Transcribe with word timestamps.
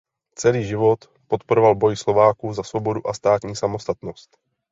Celý 0.35 0.63
život 0.65 1.05
podporoval 1.27 1.75
boj 1.75 1.95
Slováků 1.95 2.53
za 2.53 2.63
svobodu 2.63 3.07
a 3.07 3.13
státní 3.13 3.55
samostatnost. 3.55 4.37